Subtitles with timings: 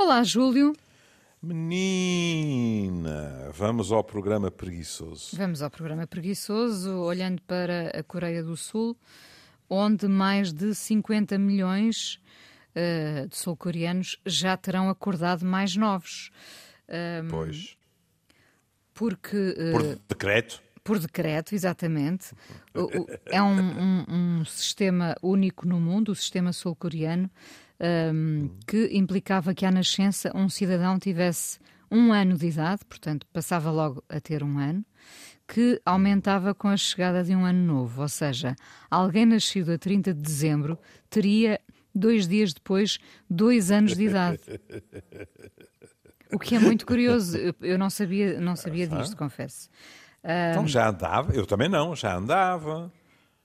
[0.00, 0.74] Olá, Júlio.
[1.42, 3.00] Menina,
[3.52, 5.36] vamos ao programa preguiçoso.
[5.36, 8.96] Vamos ao programa preguiçoso, olhando para a Coreia do Sul,
[9.68, 12.20] onde mais de 50 milhões
[12.76, 16.30] uh, de sul-coreanos já terão acordado mais novos.
[16.88, 17.76] Um, pois.
[18.94, 19.36] Porque.
[19.36, 20.62] Uh, Por decreto?
[20.84, 22.32] Por decreto, exatamente.
[23.26, 27.28] é um, um, um, sistema único no mundo, o sistema sul-coreano,
[27.80, 31.58] um, que implicava que à nascença um cidadão tivesse
[31.90, 34.84] um ano de idade, portanto passava logo a ter um ano,
[35.46, 38.54] que aumentava com a chegada de um ano novo, ou seja,
[38.90, 40.78] alguém nascido a 30 de dezembro
[41.08, 41.58] teria
[41.94, 44.40] dois dias depois dois anos de idade.
[46.30, 49.70] O que é muito curioso, eu não sabia, não sabia disto, confesso.
[50.50, 52.92] Então já andava, eu também não, já andava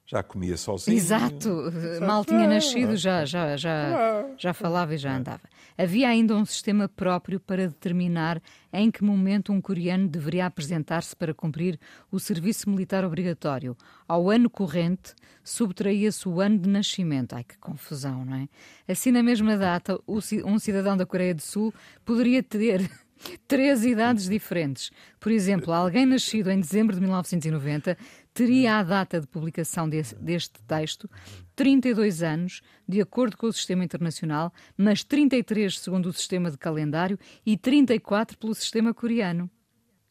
[0.06, 0.98] já comia sozinho.
[0.98, 1.72] Exato,
[2.06, 5.42] mal tinha nascido, já, já, já, já falava e já andava.
[5.78, 11.34] Havia ainda um sistema próprio para determinar em que momento um coreano deveria apresentar-se para
[11.34, 11.80] cumprir
[12.12, 13.76] o serviço militar obrigatório.
[14.08, 17.34] Ao ano corrente, subtraía-se o ano de nascimento.
[17.34, 18.48] Ai, que confusão, não é?
[18.88, 21.73] Assim, na mesma data, um cidadão da Coreia do Sul
[22.06, 22.90] poderia ter
[23.48, 24.92] três idades diferentes.
[25.20, 27.98] Por exemplo, alguém nascido em dezembro de 1990
[28.34, 31.09] teria à data de publicação desse, deste texto
[31.56, 37.20] 32 anos, de acordo com o sistema internacional, mas 33 segundo o sistema de calendário
[37.45, 39.50] e 34 pelo sistema coreano.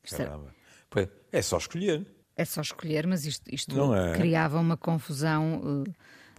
[0.08, 0.54] Caramba.
[1.32, 2.06] É só escolher.
[2.36, 4.12] É só escolher, mas isto, isto é?
[4.14, 5.60] criava uma confusão.
[5.62, 5.90] Uh,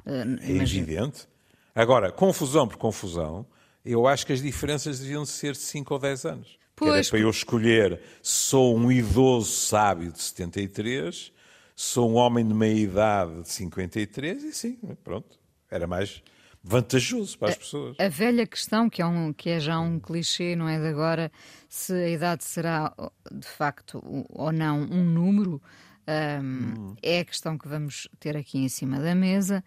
[0.06, 1.28] uh, é evidente.
[1.74, 3.46] Agora, confusão por confusão,
[3.84, 6.60] eu acho que as diferenças deviam ser de 5 ou 10 anos.
[6.76, 11.33] Pois, Era para eu escolher sou um idoso sábio de 73,
[11.76, 16.24] sou um homem de meia idade de 53 e sim, pronto, era mais
[16.64, 17.96] vantajoso para as pessoas.
[18.00, 20.88] A, a velha questão, que é, um, que é já um clichê, não é de
[20.88, 21.32] agora,
[21.68, 22.94] se a idade será
[23.32, 25.62] de facto ou não um número,
[26.08, 26.96] um, hum.
[27.02, 29.64] é a questão que vamos ter aqui em cima da mesa.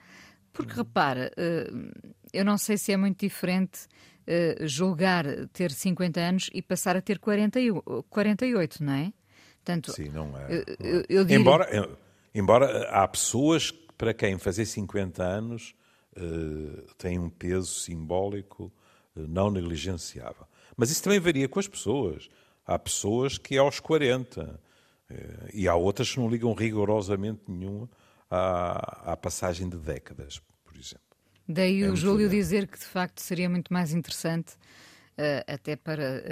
[0.52, 0.76] Porque hum.
[0.76, 1.90] repara, hum,
[2.32, 3.86] eu não sei se é muito diferente
[4.26, 7.58] uh, julgar ter 50 anos e passar a ter 40,
[8.08, 9.12] 48, não é?
[9.66, 10.62] Portanto, Sim, não é.
[10.78, 11.40] Eu, eu diria...
[11.40, 11.98] embora,
[12.32, 15.74] embora há pessoas para quem fazer 50 anos
[16.16, 18.72] uh, tem um peso simbólico
[19.16, 20.46] uh, não negligenciável.
[20.76, 22.28] Mas isso também varia com as pessoas.
[22.64, 25.14] Há pessoas que é aos 40 uh,
[25.52, 27.88] e há outras que não ligam rigorosamente nenhum
[28.30, 31.02] à, à passagem de décadas, por exemplo.
[31.48, 34.54] Daí é o Júlio dizer que de facto seria muito mais interessante,
[35.46, 36.22] até para.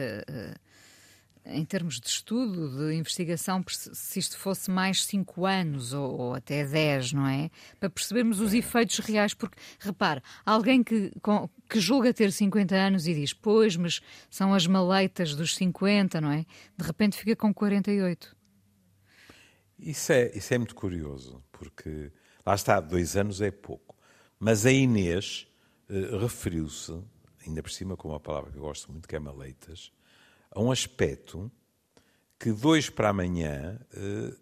[1.46, 6.64] Em termos de estudo, de investigação, se isto fosse mais 5 anos ou, ou, até
[6.64, 7.50] 10, não é?
[7.78, 13.06] Para percebermos os efeitos reais, porque, repare, alguém que, com, que julga ter 50 anos
[13.06, 14.00] e diz, pois, mas
[14.30, 16.46] são as maleitas dos 50, não é?
[16.78, 18.34] De repente fica com 48.
[19.78, 22.10] Isso é, isso é muito curioso, porque
[22.46, 23.94] lá está, dois anos é pouco.
[24.38, 25.46] Mas a Inês
[25.90, 27.02] uh, referiu-se,
[27.46, 29.92] ainda por cima com uma palavra que eu gosto muito, que é maleitas,
[30.54, 31.50] a um aspecto
[32.38, 34.36] que dois para amanhã uh,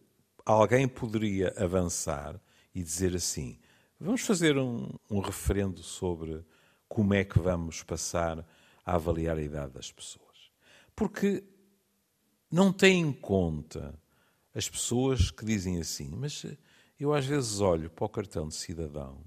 [0.44, 2.40] alguém poderia avançar
[2.74, 3.58] e dizer assim:
[3.98, 6.44] vamos fazer um, um referendo sobre
[6.88, 8.46] como é que vamos passar
[8.84, 10.50] a avaliar a idade das pessoas.
[10.94, 11.42] Porque
[12.50, 13.98] não tem em conta
[14.54, 16.44] as pessoas que dizem assim, mas
[17.00, 19.24] eu às vezes olho para o cartão de cidadão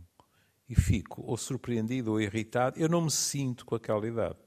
[0.70, 4.38] e fico ou surpreendido ou irritado, eu não me sinto com aquela idade.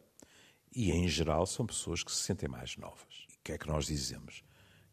[0.74, 3.26] E, em geral, são pessoas que se sentem mais novas.
[3.28, 4.42] E o que é que nós dizemos?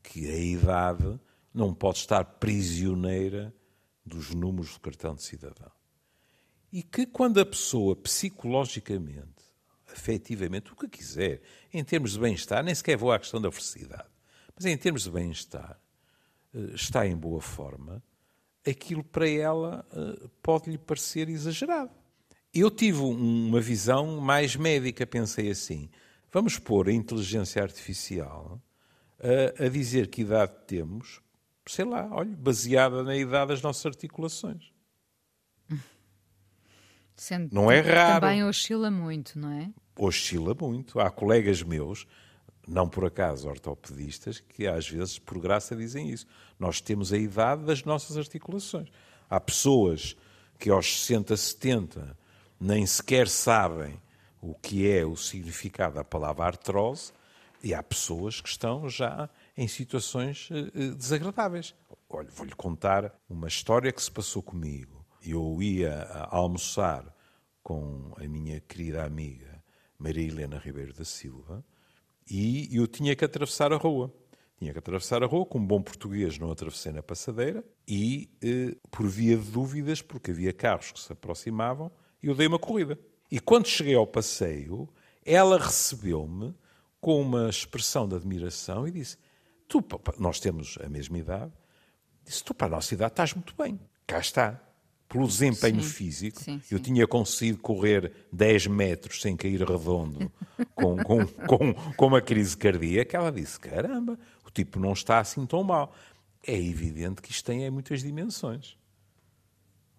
[0.02, 1.20] Que a idade
[1.54, 3.54] não pode estar prisioneira
[4.06, 5.72] dos números do cartão de cidadão.
[6.72, 9.44] E que quando a pessoa psicologicamente,
[9.92, 11.42] afetivamente, o que quiser,
[11.74, 14.10] em termos de bem-estar, nem sequer vou à questão da felicidade,
[14.56, 15.80] mas em termos de bem-estar,
[16.54, 18.04] eh, está em boa forma,
[18.68, 21.92] aquilo para ela uh, pode-lhe parecer exagerado.
[22.56, 25.90] Eu tive uma visão mais médica, pensei assim:
[26.32, 28.62] vamos pôr a inteligência artificial
[29.20, 31.22] uh, a dizer que idade temos,
[31.68, 34.72] sei lá, olha, baseada na idade das nossas articulações.
[37.18, 38.22] Sendo não é raro.
[38.22, 39.70] Também oscila muito, não é?
[39.98, 41.00] Oscila muito.
[41.00, 42.08] Há colegas meus
[42.68, 46.26] não por acaso ortopedistas, que às vezes, por graça, dizem isso.
[46.58, 48.90] Nós temos a idade das nossas articulações.
[49.30, 50.16] Há pessoas
[50.58, 52.25] que aos 60, 70
[52.60, 54.02] nem sequer sabem
[54.42, 57.12] o que é o significado da palavra artrose,
[57.64, 61.74] e há pessoas que estão já em situações eh, eh, desagradáveis.
[62.08, 65.04] Olha, vou-lhe contar uma história que se passou comigo.
[65.26, 67.04] Eu ia almoçar
[67.64, 69.64] com a minha querida amiga
[69.98, 71.66] Maria Helena Ribeiro da Silva,
[72.30, 74.14] e eu tinha que atravessar a rua.
[74.58, 79.08] Tinha que atravessar a rua, como bom português não atravessei na passadeira, e eh, por
[79.08, 81.92] via de dúvidas, porque havia carros que se aproximavam,
[82.28, 83.00] eu dei uma corrida.
[83.32, 84.88] E quando cheguei ao passeio,
[85.26, 86.54] ela recebeu-me
[87.02, 89.18] com uma expressão de admiração e disse:
[89.68, 89.84] Tu,
[90.18, 91.52] nós temos a mesma idade,
[92.24, 93.80] disse: Tu, para a nossa idade, estás muito bem.
[94.08, 94.62] Cá está
[95.08, 96.76] pelo desempenho sim, físico, sim, sim.
[96.76, 100.32] eu tinha conseguido correr 10 metros sem cair redondo
[100.74, 103.18] com, com, com, com uma crise cardíaca.
[103.18, 105.94] Ela disse: caramba, o tipo não está assim tão mal.
[106.46, 108.78] É evidente que isto tem muitas dimensões.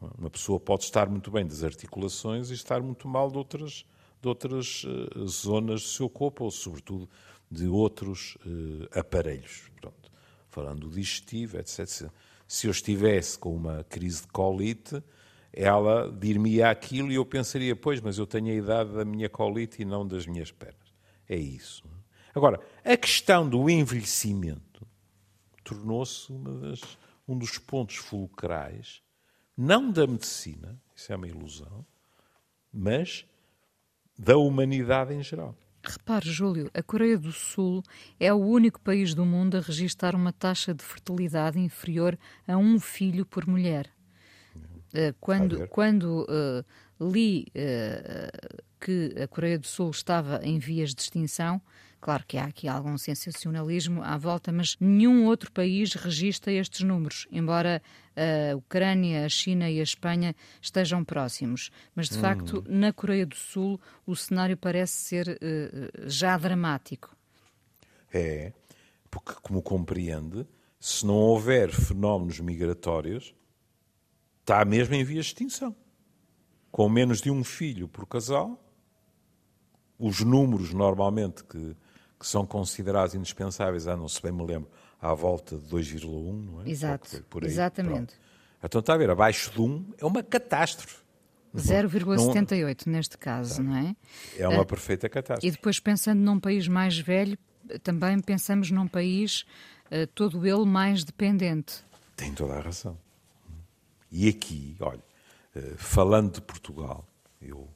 [0.00, 3.84] Uma pessoa pode estar muito bem das articulações e estar muito mal de outras,
[4.20, 7.08] de outras uh, zonas do seu corpo, ou sobretudo
[7.50, 9.70] de outros uh, aparelhos.
[9.80, 10.10] Pronto.
[10.48, 12.10] Falando do digestivo, etc
[12.46, 15.02] se eu estivesse com uma crise de colite,
[15.52, 19.82] ela dir-me aquilo e eu pensaria, pois, mas eu tenho a idade da minha colite
[19.82, 20.94] e não das minhas pernas.
[21.28, 21.82] É isso.
[22.34, 24.86] Agora, a questão do envelhecimento
[25.64, 26.32] tornou-se
[27.26, 29.02] um dos pontos fulcrais,
[29.56, 31.84] não da medicina, isso é uma ilusão,
[32.72, 33.26] mas
[34.18, 35.56] da humanidade em geral.
[35.82, 37.82] Repare, Júlio, a Coreia do Sul
[38.18, 42.80] é o único país do mundo a registrar uma taxa de fertilidade inferior a um
[42.80, 43.88] filho por mulher.
[44.92, 46.64] Uh, quando quando uh,
[47.00, 51.60] li uh, que a Coreia do Sul estava em vias de extinção,
[52.06, 57.26] Claro que há aqui algum sensacionalismo à volta, mas nenhum outro país registra estes números,
[57.32, 57.82] embora
[58.14, 60.32] a Ucrânia, a China e a Espanha
[60.62, 61.70] estejam próximos.
[61.96, 62.20] Mas, de hum.
[62.20, 67.16] facto, na Coreia do Sul o cenário parece ser uh, já dramático.
[68.14, 68.52] É,
[69.10, 70.46] porque, como compreende,
[70.78, 73.34] se não houver fenómenos migratórios,
[74.42, 75.74] está mesmo em via de extinção.
[76.76, 78.62] Com menos de um filho por casal,
[79.98, 81.74] os números normalmente que
[82.18, 84.68] que são considerados indispensáveis, ah, não se bem me lembro,
[85.00, 86.68] à volta de 2,1, não é?
[86.68, 87.50] Exato, por aí.
[87.50, 87.94] exatamente.
[87.94, 88.14] Pronto.
[88.62, 90.98] Então está a ver, abaixo de 1 é uma catástrofe.
[91.54, 93.62] 0,78 neste caso, tá.
[93.62, 93.96] não é?
[94.36, 95.46] É uma uh, perfeita catástrofe.
[95.46, 97.38] E depois, pensando num país mais velho,
[97.82, 99.46] também pensamos num país
[99.90, 101.84] uh, todo ele mais dependente.
[102.16, 102.98] Tem toda a razão.
[104.10, 105.02] E aqui, olha,
[105.76, 107.06] falando de Portugal,
[107.40, 107.68] eu,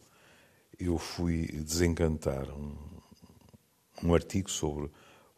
[0.79, 2.77] eu fui desencantar um,
[4.03, 4.91] um artigo sobre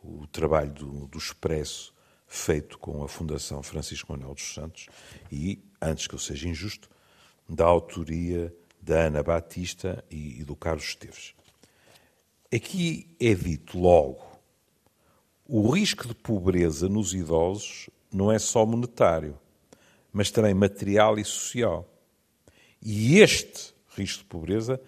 [0.02, 1.92] o trabalho do, do Expresso
[2.26, 4.86] feito com a Fundação Francisco Manuel dos Santos
[5.30, 6.88] e, antes que eu seja injusto,
[7.48, 11.34] da autoria da Ana Batista e, e do Carlos Esteves.
[12.52, 14.24] Aqui é dito logo:
[15.46, 19.38] o risco de pobreza nos idosos não é só monetário,
[20.12, 21.91] mas também material e social.
[22.82, 24.80] E este risco de pobreza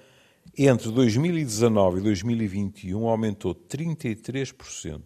[0.59, 5.03] entre 2019 e 2021 aumentou 33%,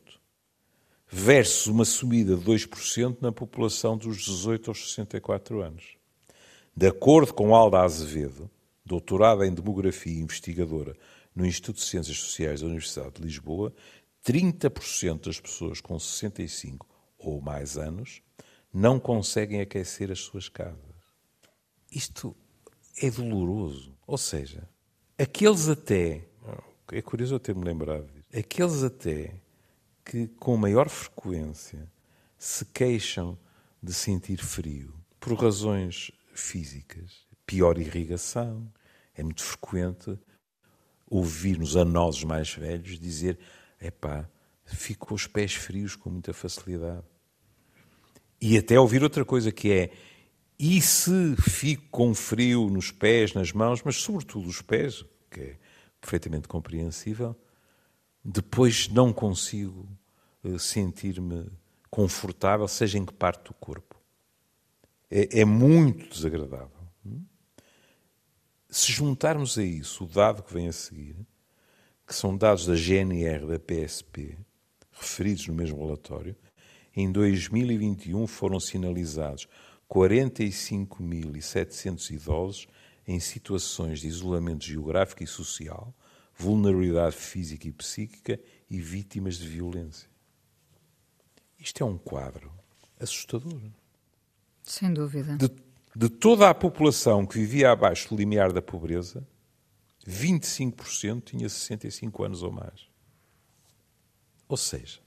[1.09, 5.97] versus uma subida de 2% na população dos 18 aos 64 anos.
[6.77, 8.51] De acordo com Alda Azevedo,
[8.85, 10.97] doutorada em Demografia e investigadora
[11.35, 13.73] no Instituto de Ciências Sociais da Universidade de Lisboa,
[14.25, 16.87] 30% das pessoas com 65
[17.19, 18.23] ou mais anos
[18.73, 20.79] não conseguem aquecer as suas casas.
[21.91, 22.37] Isto
[23.03, 23.97] é doloroso.
[24.07, 24.69] Ou seja,
[25.21, 26.23] Aqueles até,
[26.93, 29.35] é curioso eu ter-me lembrado disso, aqueles até
[30.05, 31.91] que com maior frequência
[32.39, 33.37] se queixam
[33.83, 38.73] de sentir frio por razões físicas, pior irrigação,
[39.13, 40.17] é muito frequente
[41.11, 43.41] ouvir-nos a nós mais velhos dizer
[43.81, 44.31] epá,
[44.65, 47.03] fico com os pés frios com muita facilidade.
[48.41, 49.91] E até ouvir outra coisa que é
[50.59, 55.57] e se fico com frio nos pés, nas mãos, mas sobretudo os pés, que é
[56.01, 57.37] perfeitamente compreensível,
[58.25, 59.89] depois não consigo
[60.45, 61.49] eh, sentir-me
[61.91, 63.97] confortável, seja em que parte do corpo.
[65.11, 66.79] É, é muito desagradável.
[68.69, 71.17] Se juntarmos a isso o dado que vem a seguir,
[72.07, 74.37] que são dados da GNR da PSP,
[74.93, 76.37] referidos no mesmo relatório,
[76.95, 79.49] em 2021 foram sinalizados
[79.91, 82.69] 45.700 idosos
[83.07, 85.95] em situações de isolamento geográfico e social,
[86.37, 90.07] vulnerabilidade física e psíquica e vítimas de violência.
[91.59, 92.53] Isto é um quadro
[93.01, 93.59] assustador.
[94.63, 95.37] Sem dúvida.
[95.37, 95.51] De,
[95.97, 99.27] de toda a população que vivia abaixo do limiar da pobreza,
[100.07, 102.87] 25% tinha 65 anos ou mais.
[104.47, 105.01] Ou seja,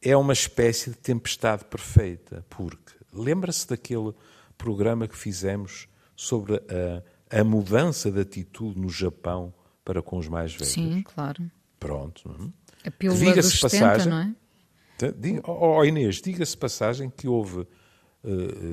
[0.00, 4.12] é uma espécie de tempestade perfeita, porque Lembra-se daquele
[4.56, 10.52] programa que fizemos sobre a, a mudança de atitude no Japão para com os mais
[10.52, 10.68] velhos.
[10.68, 11.50] Sim, claro.
[11.78, 12.52] Pronto.
[12.84, 12.88] É?
[12.88, 14.34] A pílula dos 70, passagem, não é?
[15.16, 17.66] Diga, oh Inês, diga-se passagem que houve uh,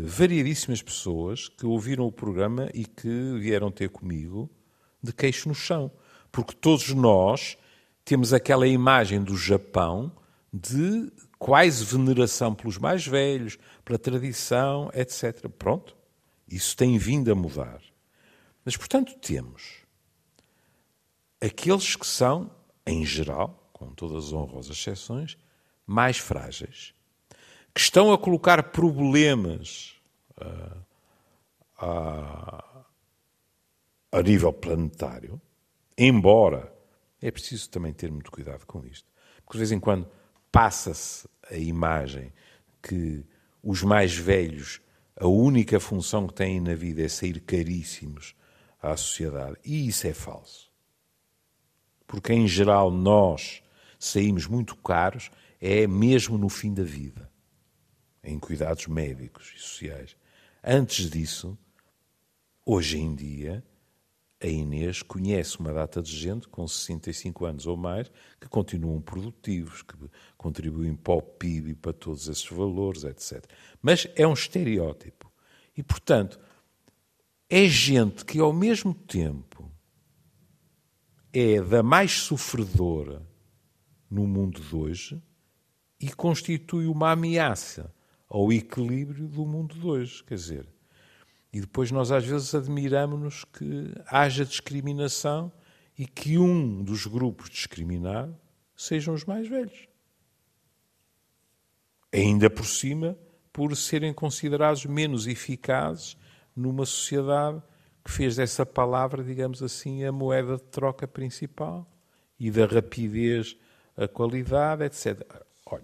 [0.04, 4.50] variadíssimas pessoas que ouviram o programa e que vieram ter comigo
[5.02, 5.90] de queixo no chão.
[6.32, 7.58] Porque todos nós
[8.04, 10.12] temos aquela imagem do Japão
[10.54, 15.48] de quase veneração pelos mais velhos, pela tradição, etc.
[15.50, 15.96] Pronto,
[16.48, 17.82] isso tem vindo a mudar.
[18.64, 19.86] Mas, portanto, temos
[21.40, 22.52] aqueles que são,
[22.86, 25.38] em geral, com todas as honrosas exceções,
[25.86, 26.94] mais frágeis,
[27.74, 29.96] que estão a colocar problemas
[30.42, 30.84] uh,
[31.78, 32.84] a,
[34.12, 35.40] a nível planetário,
[35.98, 36.74] embora
[37.22, 39.08] é preciso também ter muito cuidado com isto,
[39.46, 40.10] porque de vez em quando
[40.58, 42.34] passa-se a imagem
[42.82, 43.24] que
[43.62, 44.82] os mais velhos,
[45.16, 48.36] a única função que têm na vida é sair caríssimos
[48.82, 49.56] à sociedade.
[49.64, 50.74] E isso é falso.
[52.08, 53.62] Porque, em geral, nós
[54.00, 55.30] saímos muito caros,
[55.62, 57.32] é mesmo no fim da vida,
[58.24, 60.18] em cuidados médicos e sociais.
[60.64, 61.56] Antes disso,
[62.66, 63.64] hoje em dia,
[64.40, 69.82] a Inês conhece uma data de gente com 65 anos ou mais que continuam produtivos,
[69.82, 69.96] que
[70.38, 73.44] contribuem para o PIB e para todos esses valores, etc.
[73.82, 75.32] Mas é um estereótipo.
[75.76, 76.40] E, portanto,
[77.50, 79.72] é gente que, ao mesmo tempo,
[81.34, 83.26] é da mais sofredora
[84.10, 85.22] no mundo de hoje
[86.00, 87.94] e constitui uma ameaça
[88.30, 90.24] ao equilíbrio do mundo de hoje.
[90.24, 90.70] Quer dizer,
[91.58, 95.52] e depois nós às vezes admiramos-nos que haja discriminação
[95.98, 98.36] e que um dos grupos discriminados
[98.76, 99.88] sejam os mais velhos.
[102.14, 103.18] Ainda por cima,
[103.52, 106.16] por serem considerados menos eficazes
[106.56, 107.60] numa sociedade
[108.06, 111.92] que fez dessa palavra, digamos assim, a moeda de troca principal
[112.40, 113.58] e da rapidez,
[113.98, 115.26] a qualidade, etc.
[115.66, 115.84] Olha,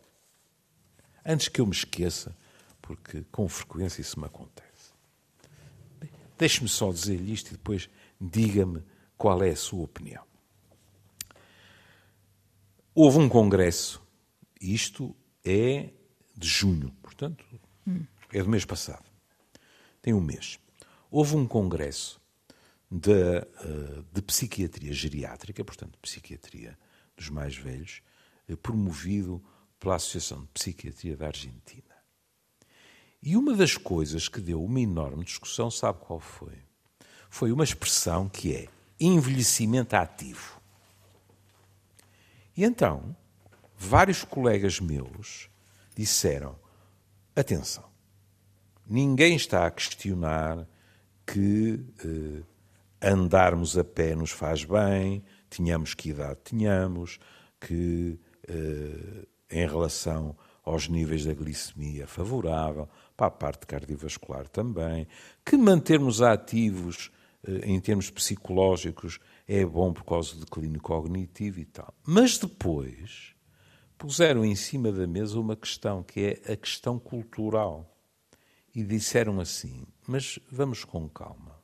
[1.26, 2.36] antes que eu me esqueça,
[2.80, 4.63] porque com frequência isso me acontece.
[6.38, 8.84] Deixe-me só dizer-lhe isto e depois diga-me
[9.18, 10.24] qual é a sua opinião.
[12.96, 14.02] Houve um congresso,
[14.62, 15.90] isto é
[16.36, 17.44] de junho, portanto,
[18.32, 19.06] é do mês passado.
[20.02, 20.60] Tem um mês.
[21.10, 22.22] Houve um congresso
[22.90, 26.78] de, eh, de psiquiatria geriátrica, portanto, psiquiatria
[27.16, 28.02] dos mais velhos,
[28.48, 29.44] eh, promovido
[29.80, 31.93] pela Associação de Psiquiatria da Argentina.
[33.26, 36.58] E uma das coisas que deu uma enorme discussão, sabe qual foi?
[37.30, 38.68] Foi uma expressão que é
[39.00, 40.62] envelhecimento ativo.
[42.56, 43.16] E então,
[43.78, 45.50] vários colegas meus
[45.96, 46.60] disseram:
[47.34, 47.86] atenção,
[48.86, 50.68] ninguém está a questionar
[51.26, 52.44] que eh,
[53.02, 57.20] andarmos a pé nos faz bem, tínhamos que idade tínhamos,
[57.58, 65.08] que eh, em relação aos níveis da glicemia favorável, para a parte cardiovascular também,
[65.46, 67.12] que mantermos ativos
[67.46, 71.94] eh, em termos psicológicos é bom por causa do declínio cognitivo e tal.
[72.06, 73.34] Mas depois
[73.98, 77.90] puseram em cima da mesa uma questão que é a questão cultural.
[78.76, 81.62] E disseram assim: mas vamos com calma.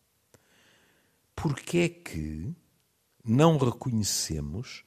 [1.35, 2.53] Porque é que
[3.25, 4.83] não reconhecemos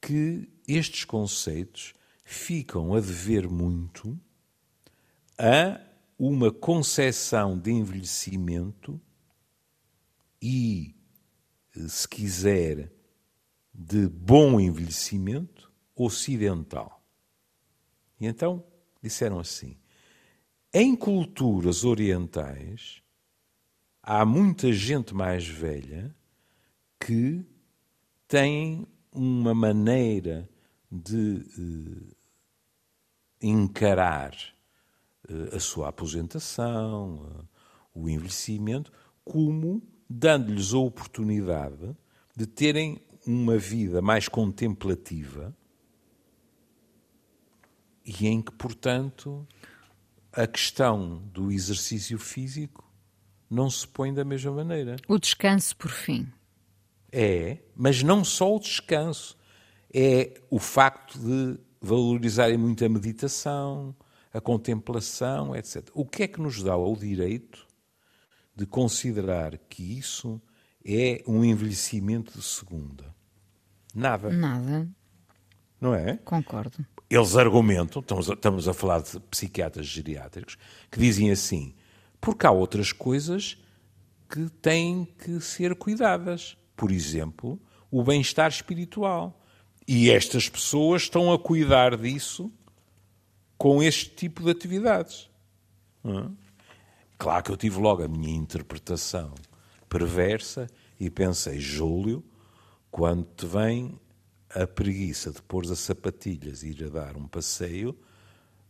[0.00, 4.18] que estes conceitos ficam a dever muito
[5.38, 5.80] a
[6.18, 9.00] uma concepção de envelhecimento
[10.40, 10.94] e,
[11.88, 12.92] se quiser,
[13.72, 17.02] de bom envelhecimento ocidental.
[18.20, 18.64] E então
[19.02, 19.76] disseram assim:
[20.72, 23.02] em culturas orientais
[24.02, 26.14] há muita gente mais velha
[27.00, 27.44] que
[28.28, 30.48] tem uma maneira
[30.90, 32.16] de uh,
[33.40, 34.53] encarar
[35.52, 37.48] a sua aposentação, uh,
[37.94, 38.92] o envelhecimento,
[39.24, 41.96] como dando-lhes a oportunidade
[42.36, 45.56] de terem uma vida mais contemplativa
[48.04, 49.46] e em que, portanto,
[50.32, 52.84] a questão do exercício físico
[53.48, 54.96] não se põe da mesma maneira.
[55.08, 56.30] O descanso, por fim.
[57.10, 59.38] É, mas não só o descanso
[59.92, 63.94] é o facto de valorizarem muito a meditação,
[64.34, 65.88] a contemplação, etc.
[65.94, 67.64] O que é que nos dá o direito
[68.54, 70.42] de considerar que isso
[70.84, 73.14] é um envelhecimento de segunda?
[73.94, 74.30] Nada.
[74.30, 74.88] Nada.
[75.80, 76.16] Não é?
[76.16, 76.84] Concordo.
[77.08, 80.58] Eles argumentam, estamos a, estamos a falar de psiquiatras geriátricos,
[80.90, 81.74] que dizem assim,
[82.20, 83.56] porque há outras coisas
[84.28, 86.56] que têm que ser cuidadas.
[86.74, 89.40] Por exemplo, o bem-estar espiritual.
[89.86, 92.50] E estas pessoas estão a cuidar disso
[93.56, 95.30] com este tipo de atividades.
[96.04, 96.28] É?
[97.18, 99.32] Claro que eu tive logo a minha interpretação
[99.88, 100.68] perversa
[100.98, 102.24] e pensei, Júlio,
[102.90, 103.98] quando te vem
[104.50, 107.96] a preguiça de pôr as sapatilhas e ir a dar um passeio,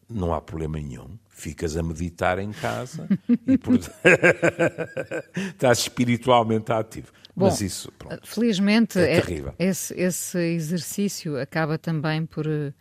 [0.09, 1.19] não há problema nenhum.
[1.29, 3.09] Ficas a meditar em casa
[3.47, 3.75] e por...
[5.37, 7.13] estás espiritualmente ativo.
[7.37, 9.55] Bom, Mas isso, pronto, felizmente, é, é terrível.
[9.59, 12.73] Esse, esse, exercício acaba também por uh,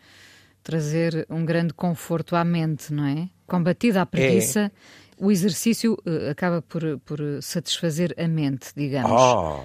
[0.64, 3.30] trazer um grande conforto à mente, não é?
[3.46, 4.72] Combatida a preguiça, é.
[5.18, 9.12] o exercício uh, acaba por, por satisfazer a mente, digamos.
[9.12, 9.60] Oh,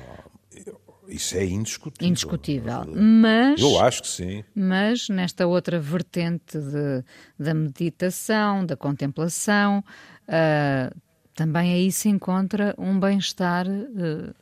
[1.08, 2.08] isso é indiscutível.
[2.08, 2.84] Indiscutível.
[2.94, 3.60] Mas.
[3.60, 4.44] Eu acho que sim.
[4.54, 7.04] Mas nesta outra vertente de,
[7.38, 9.82] da meditação, da contemplação,
[10.28, 10.94] uh,
[11.34, 13.66] também aí se encontra um bem-estar.
[13.66, 14.34] Uh,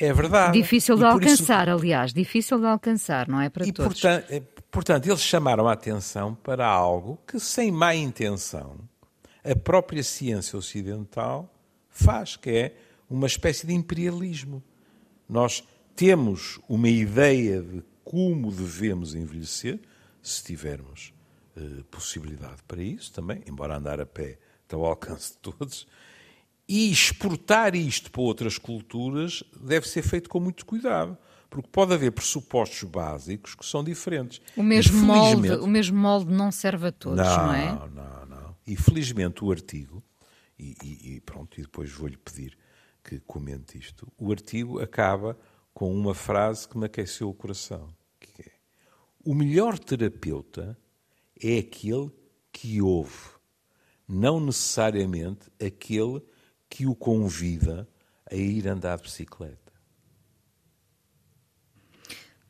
[0.00, 0.52] é verdade.
[0.60, 1.76] Difícil de alcançar, isso...
[1.76, 4.00] aliás, difícil de alcançar, não é para e todos.
[4.00, 8.78] Portanto, portanto, eles chamaram a atenção para algo que, sem má intenção,
[9.44, 11.52] a própria ciência ocidental
[11.88, 12.76] faz, que é
[13.08, 14.62] uma espécie de imperialismo.
[15.28, 15.64] Nós
[15.96, 19.80] temos uma ideia de como devemos envelhecer,
[20.22, 21.12] se tivermos
[21.56, 25.86] eh, possibilidade para isso também, embora andar a pé está ao alcance de todos,
[26.68, 31.16] e exportar isto para outras culturas deve ser feito com muito cuidado,
[31.50, 34.40] porque pode haver pressupostos básicos que são diferentes.
[34.56, 37.72] O mesmo, molde, o mesmo molde não serve a todos, não, não é?
[37.72, 38.56] Não, não, não.
[38.66, 40.02] E felizmente o artigo,
[40.58, 42.56] e, e, e pronto, e depois vou-lhe pedir
[43.02, 45.38] que comente isto, o artigo acaba
[45.72, 47.88] com uma frase que me aqueceu o coração,
[48.20, 48.52] que é:
[49.24, 50.76] o melhor terapeuta
[51.42, 52.10] é aquele
[52.52, 53.30] que ouve,
[54.06, 56.20] não necessariamente aquele
[56.68, 57.88] que o convida
[58.30, 59.67] a ir andar de bicicleta.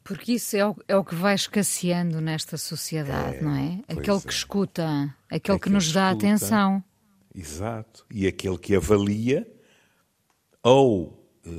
[0.08, 3.82] Porque isso é o, é o que vai escasseando nesta sociedade, é, não é?
[3.86, 4.20] Aquele é.
[4.20, 6.82] que escuta, aquele que nos dá escuta, atenção.
[7.34, 8.06] Exato.
[8.10, 9.46] E aquele que avalia
[10.62, 11.50] ou eh,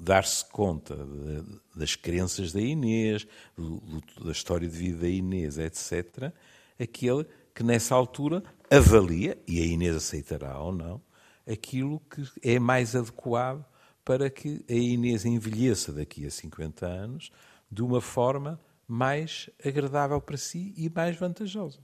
[0.00, 3.26] dar-se conta de, das crenças da Inês,
[3.56, 6.32] do, do, da história de vida da Inês, etc.,
[6.78, 11.02] aquele que nessa altura avalia, e a Inês aceitará ou não,
[11.44, 13.64] aquilo que é mais adequado
[14.04, 17.32] para que a Inês envelheça daqui a 50 anos
[17.70, 21.80] de uma forma mais agradável para si e mais vantajosa.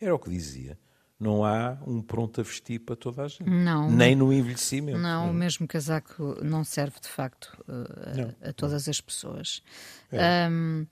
[0.00, 0.78] Era o que dizia
[1.18, 3.48] não há um pronto a vestir para toda a gente.
[3.48, 3.90] Não.
[3.90, 4.98] Nem no envelhecimento.
[4.98, 9.62] Não, o mesmo casaco não serve de facto a, a todas as pessoas.
[10.10, 10.48] É.
[10.50, 10.86] Um,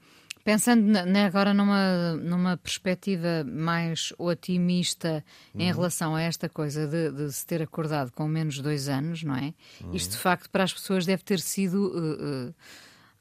[0.44, 5.76] pensando na, agora numa, numa perspectiva mais otimista em uhum.
[5.76, 9.36] relação a esta coisa de, de, se ter acordado com menos de dois anos, não
[9.36, 9.52] é?
[9.82, 9.92] Uhum.
[9.92, 11.88] Isto de facto para as pessoas deve ter sido.
[11.88, 12.54] Uh, uh,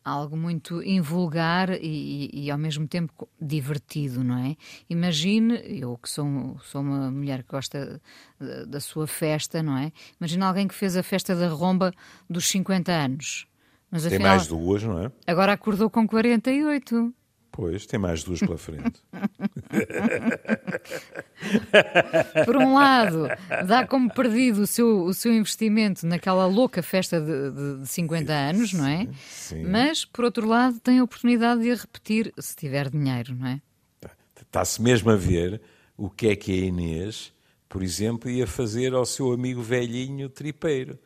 [0.03, 4.55] algo muito invulgar e, e, e, ao mesmo tempo divertido, não é?
[4.89, 8.01] Imagine, eu que sou, sou uma mulher que gosta
[8.39, 9.91] da, da sua festa, não é?
[10.19, 11.93] Imagina alguém que fez a festa da romba
[12.29, 13.47] dos 50 anos.
[13.91, 15.11] Mas, Tem afinal, mais duas, não é?
[15.27, 17.13] Agora acordou com 48.
[17.51, 19.01] Pois, tem mais duas pela frente.
[22.45, 23.27] Por um lado,
[23.67, 28.31] dá como perdido o seu, o seu investimento naquela louca festa de, de, de 50
[28.31, 29.09] anos, não é?
[29.29, 29.65] Sim.
[29.65, 33.61] Mas, por outro lado, tem a oportunidade de a repetir se tiver dinheiro, não é?
[34.41, 35.61] Está-se mesmo a ver
[35.97, 37.31] o que é que a Inês,
[37.69, 40.97] por exemplo, ia fazer ao seu amigo velhinho tripeiro.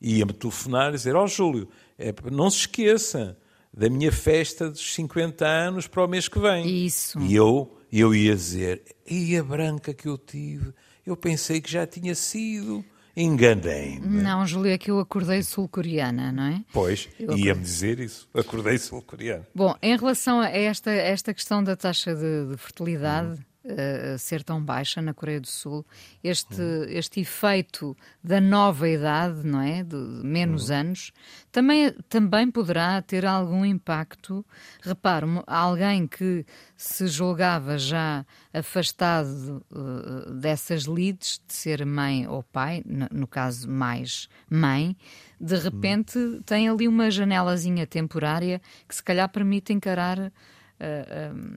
[0.00, 3.36] Ia-me telefonar e dizer: Ó oh, Júlio, é, não se esqueça
[3.76, 6.86] da minha festa dos 50 anos para o mês que vem.
[6.86, 7.18] Isso.
[7.20, 10.72] E eu, eu ia dizer, e a branca que eu tive,
[11.04, 12.84] eu pensei que já tinha sido.
[13.16, 14.04] Enganei-me.
[14.04, 16.64] Não, Júlia, é que eu acordei sul-coreana, não é?
[16.72, 18.28] Pois, ia-me dizer isso.
[18.34, 19.46] Acordei sul-coreana.
[19.54, 24.42] Bom, em relação a esta, esta questão da taxa de, de fertilidade, hum uh, ser
[24.42, 25.84] tão baixa na Coreia do Sul,
[26.22, 26.84] este, uhum.
[26.88, 29.82] este efeito da nova idade, não é?
[29.82, 30.76] De menos uhum.
[30.76, 31.12] anos,
[31.50, 34.44] também, também poderá ter algum impacto.
[34.82, 36.44] Repare, alguém que
[36.76, 43.68] se julgava já afastado uh, dessas lides de ser mãe ou pai, no, no caso
[43.68, 44.96] mais mãe,
[45.40, 46.42] de repente uhum.
[46.42, 50.32] tem ali uma janelazinha temporária que se calhar permite encarar
[50.74, 51.54] Uh,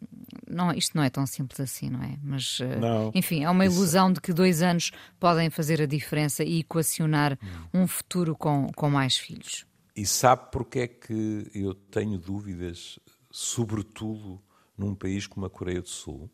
[0.49, 2.17] não, isto não é tão simples assim, não é?
[2.23, 6.43] Mas, uh, não, enfim, é uma ilusão de que dois anos podem fazer a diferença
[6.43, 7.37] e equacionar
[7.73, 7.81] hum.
[7.81, 9.65] um futuro com, com mais filhos.
[9.95, 12.99] E sabe porque é que eu tenho dúvidas,
[13.31, 14.41] sobretudo
[14.77, 16.29] num país como a Coreia do Sul?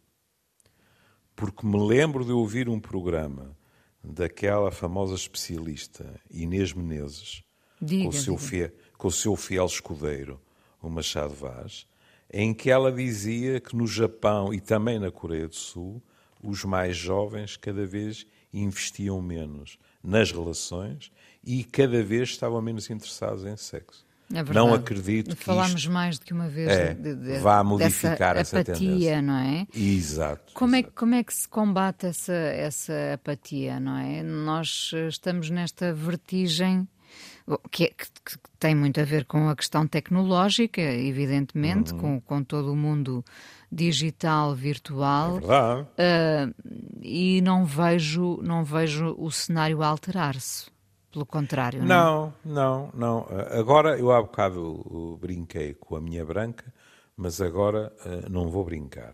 [1.35, 3.57] Porque me lembro de ouvir um programa
[4.03, 7.41] daquela famosa especialista Inês Menezes,
[7.81, 10.41] diga, com, o seu fiel, com o seu fiel escudeiro,
[10.81, 11.87] o Machado Vaz,
[12.33, 16.01] em que ela dizia que no Japão e também na Coreia do Sul,
[16.41, 21.11] os mais jovens cada vez investiam menos nas relações
[21.43, 24.03] e cada vez estavam menos interessados em sexo.
[24.33, 27.63] É não acredito que Falámos isto mais do que uma vez é, de, de, vá
[27.63, 29.21] modificar essa apatia, tendência.
[29.21, 29.67] não é?
[29.75, 30.53] Exato.
[30.53, 30.93] Como é, exato.
[30.95, 34.23] como é que se combate essa, essa apatia, não é?
[34.23, 36.87] Nós estamos nesta vertigem
[37.71, 41.99] que, é- que- que tem muito a ver com a questão tecnológica, evidentemente, Uhum.
[41.99, 43.23] com, com todo o mundo
[43.71, 45.87] digital, virtual, É verdade.
[45.97, 46.53] ah,
[47.01, 50.71] e não vejo, não vejo o cenário alterar-se.
[51.11, 51.87] Pelo contrário, não, é?
[51.89, 53.27] Não, não, não.
[53.59, 56.73] Agora, eu há bocado uh, brinquei com a minha branca,
[57.15, 59.13] mas agora uh, não vou brincar.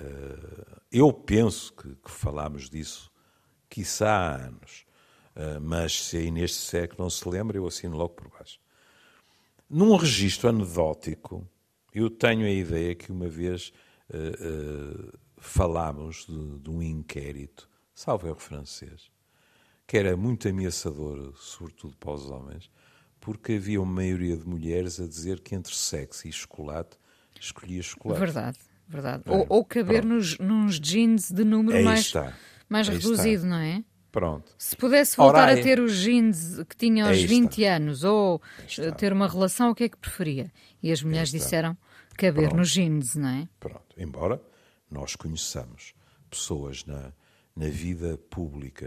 [0.00, 3.10] Uh, eu penso que, que falámos disso,
[3.68, 4.83] quiçá há anos, Uh,
[5.62, 8.58] mas se a Inês disser que não se lembra, eu assino logo por baixo.
[9.68, 11.48] Num registro anedótico,
[11.92, 13.72] eu tenho a ideia que uma vez
[14.10, 19.10] uh, uh, falámos de, de um inquérito, salvo erro francês,
[19.86, 22.70] que era muito ameaçador, sobretudo para os homens,
[23.20, 26.98] porque havia uma maioria de mulheres a dizer que entre sexo e chocolate
[27.40, 28.20] escolhia chocolate.
[28.20, 29.22] Verdade, verdade.
[29.26, 30.14] É, ou, ou caber pronto.
[30.14, 32.36] nos, nos jeans de número Aí mais, está.
[32.68, 33.48] mais Aí reduzido, está.
[33.48, 33.84] não é?
[34.14, 34.54] Pronto.
[34.56, 37.74] Se pudesse Ora, voltar a ter os jeans que tinha aos Aí 20 está.
[37.74, 38.40] anos ou
[38.78, 40.52] eh, ter uma relação, o que é que preferia?
[40.80, 41.76] E as mulheres disseram
[42.16, 42.58] caber Pronto.
[42.58, 43.48] nos jeans, não é?
[43.58, 43.92] Pronto.
[43.98, 44.40] Embora
[44.88, 45.94] nós conheçamos
[46.30, 47.12] pessoas na,
[47.56, 48.86] na vida pública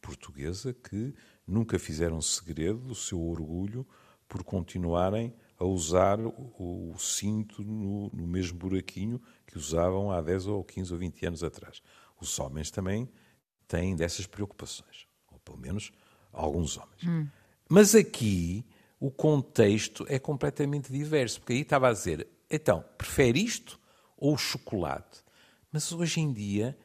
[0.00, 1.12] portuguesa que
[1.46, 3.86] nunca fizeram segredo do seu orgulho
[4.26, 10.46] por continuarem a usar o, o cinto no, no mesmo buraquinho que usavam há 10
[10.46, 11.82] ou 15 ou 20 anos atrás.
[12.18, 13.06] Os homens também
[13.72, 15.90] têm dessas preocupações, ou pelo menos
[16.30, 17.00] alguns homens.
[17.68, 18.64] Mas aqui
[19.00, 23.80] o contexto é completamente diverso, porque aí estava a dizer, então, prefere isto
[24.16, 25.22] ou o chocolate?
[25.72, 26.76] Mas hoje em dia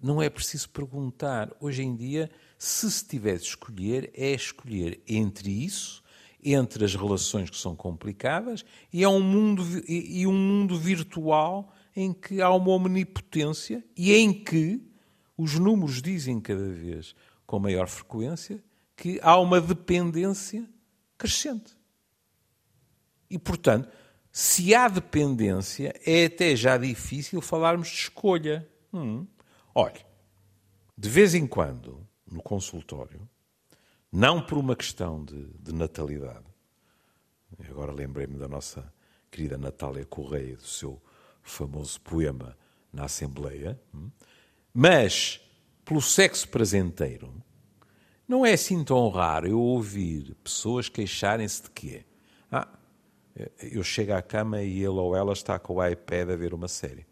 [0.00, 1.54] não é preciso perguntar.
[1.60, 6.02] Hoje em dia, se se tivesse de escolher, é escolher entre isso,
[6.42, 12.12] entre as relações que são complicadas, e, é um mundo, e um mundo virtual em
[12.12, 14.80] que há uma omnipotência e em que
[15.36, 17.14] os números dizem cada vez
[17.46, 18.62] com maior frequência
[18.96, 20.68] que há uma dependência
[21.18, 21.76] crescente.
[23.28, 23.88] E, portanto,
[24.30, 28.68] se há dependência, é até já difícil falarmos de escolha.
[28.92, 29.26] Hum.
[29.74, 30.04] Olha,
[30.96, 33.28] de vez em quando, no consultório,
[34.10, 36.46] não por uma questão de, de natalidade,
[37.58, 38.92] e agora lembrei-me da nossa
[39.30, 41.00] querida Natália Correia, do seu
[41.42, 42.56] famoso poema
[42.92, 44.10] na Assembleia, hum,
[44.72, 45.40] mas
[45.84, 47.42] pelo sexo prazenteiro,
[48.26, 52.04] não é assim tão raro eu ouvir pessoas queixarem-se de quê?
[52.50, 52.68] Ah,
[53.60, 56.68] eu chego à cama e ele ou ela está com o iPad a ver uma
[56.68, 57.06] série.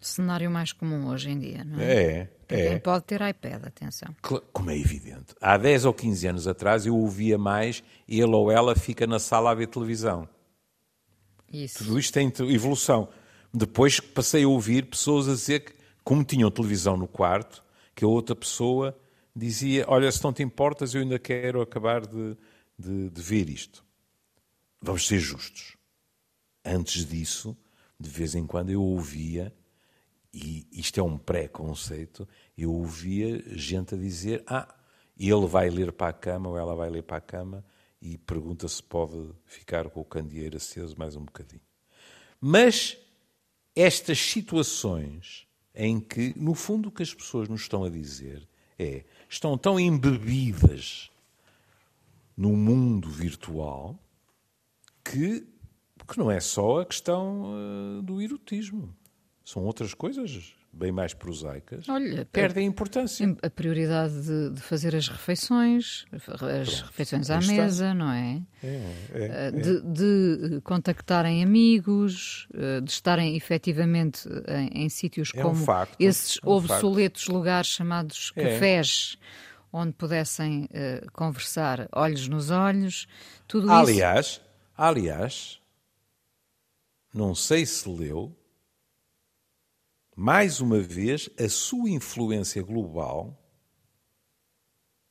[0.00, 1.84] Cenário mais comum hoje em dia, não é?
[1.84, 2.78] É, Quem é.
[2.78, 4.14] pode ter iPad, atenção.
[4.52, 5.34] Como é evidente.
[5.40, 9.50] Há 10 ou 15 anos atrás eu ouvia mais ele ou ela fica na sala
[9.50, 10.28] a ver televisão.
[11.52, 11.78] Isso.
[11.78, 13.08] Tudo isto tem evolução.
[13.58, 15.72] Depois passei a ouvir pessoas a dizer que,
[16.04, 17.64] como tinham televisão no quarto,
[17.94, 18.94] que a outra pessoa
[19.34, 22.36] dizia: Olha, se não te importas, eu ainda quero acabar de,
[22.78, 23.82] de, de ver isto.
[24.82, 25.74] Vamos ser justos.
[26.62, 27.56] Antes disso,
[27.98, 29.50] de vez em quando eu ouvia,
[30.34, 34.68] e isto é um pré-conceito, eu ouvia gente a dizer: Ah,
[35.18, 37.64] ele vai ler para a cama ou ela vai ler para a cama
[38.02, 41.62] e pergunta se pode ficar com o candeeiro aceso mais um bocadinho.
[42.38, 42.98] Mas
[43.76, 49.04] estas situações em que, no fundo, o que as pessoas nos estão a dizer é
[49.28, 51.10] estão tão embebidas
[52.36, 53.98] no mundo virtual
[55.04, 55.46] que,
[56.08, 57.54] que não é só a questão
[57.98, 58.94] eh, do erotismo.
[59.44, 61.88] São outras coisas bem mais prosaicas.
[61.88, 63.34] Olha, perdem importância.
[63.42, 66.04] A prioridade de, de fazer as refeições,
[66.62, 67.52] as refeições à Aí está.
[67.52, 68.42] mesa, não é?
[68.62, 68.68] É,
[69.12, 75.50] é, Uh, De, de contactarem amigos, uh, de estarem efetivamente em, em sítios É um
[75.50, 78.42] como facto, esses é um obsoletos lugares chamados É.
[78.42, 79.16] cafés,
[79.72, 83.06] onde pudessem uh, conversar olhos nos olhos,
[83.48, 83.74] tudo isso.
[83.74, 84.40] Aliás,
[84.76, 85.60] aliás,
[87.14, 88.36] não sei se leu,
[90.16, 93.38] mais uma vez, a sua influência global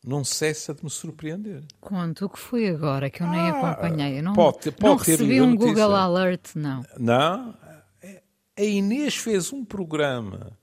[0.03, 1.63] não cessa de me surpreender.
[1.79, 4.19] Conto o que foi agora, que eu nem Ah, acompanhei.
[4.19, 5.67] Eu não, pode não pode ter recebi um notícia.
[5.67, 6.83] Google Alert, não.
[6.97, 7.57] Não,
[8.57, 10.57] a Inês fez um programa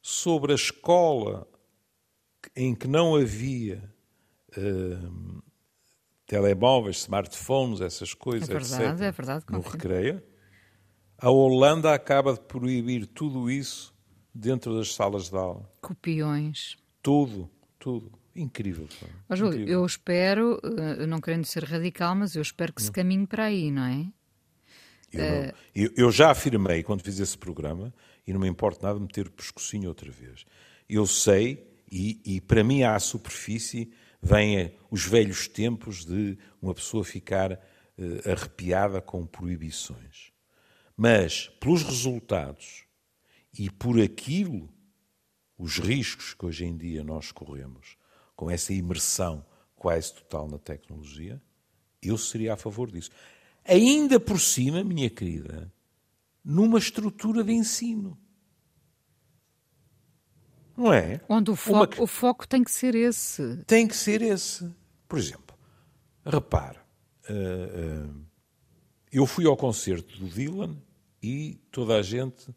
[0.00, 1.46] sobre a escola
[2.54, 3.92] em que não havia
[4.56, 5.40] hum,
[6.26, 9.02] telemóveis, smartphones, essas coisas, é verdade, etc.
[9.02, 10.22] É verdade, no recreio.
[11.18, 13.94] A Holanda acaba de proibir tudo isso
[14.34, 15.70] dentro das salas de aula.
[15.80, 16.76] Copiões.
[17.02, 18.12] Tudo, tudo.
[18.34, 18.86] Incrível.
[19.30, 19.80] Oh, Júlio, Incrível.
[19.80, 23.70] eu espero, eh, não querendo ser radical, mas eu espero que se caminhe para aí,
[23.70, 24.06] não é?
[25.10, 27.94] Eu, não, eu, eu, já afirmei quando fiz esse programa,
[28.26, 30.44] e não me importa nada meter o pescocinho outra vez.
[30.86, 37.04] Eu sei, e, e para mim à superfície vêm os velhos tempos de uma pessoa
[37.04, 40.35] ficar uh, arrepiada com proibições.
[40.96, 42.84] Mas, pelos resultados
[43.58, 44.72] e por aquilo,
[45.58, 47.96] os riscos que hoje em dia nós corremos,
[48.34, 51.40] com essa imersão quase total na tecnologia,
[52.00, 53.10] eu seria a favor disso.
[53.64, 55.72] Ainda por cima, minha querida,
[56.44, 58.18] numa estrutura de ensino.
[60.76, 61.20] Não é?
[61.28, 62.04] Onde o foco, Uma...
[62.04, 63.56] o foco tem que ser esse.
[63.66, 64.70] Tem que ser esse.
[65.08, 65.56] Por exemplo,
[66.24, 66.78] repare,
[67.28, 68.26] uh, uh,
[69.10, 70.76] eu fui ao concerto do Dylan
[71.26, 72.54] e toda a gente,